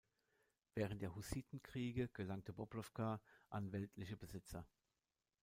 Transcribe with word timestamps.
Während 0.73 0.99
der 1.03 1.11
Hussitenkriege 1.13 2.09
gelangte 2.11 2.53
Bobrůvka 2.53 3.21
an 3.49 3.69
weltliche 3.71 4.17
Besitzer. 4.17 4.65